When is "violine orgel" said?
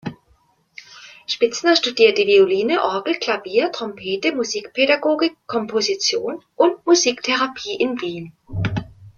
2.25-3.19